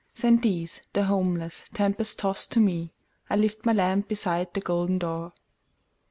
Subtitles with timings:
[0.15, 5.31] Send these, the homeless, tempest tost to me,I lift my lamp beside the golden door!"